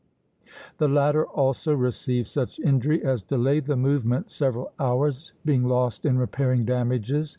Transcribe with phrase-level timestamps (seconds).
[0.79, 6.17] The latter also received such injury as delayed the movement, several hours being lost in
[6.17, 7.29] repairing damages.